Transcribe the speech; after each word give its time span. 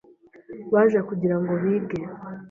baje 0.73 0.99
kugira 1.09 1.35
ngo 1.41 1.53
bige 1.61 1.99